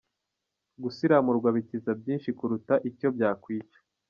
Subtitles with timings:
[0.83, 3.79] Gusiramurwa bikiza byinshi kuruta icyo byakwica.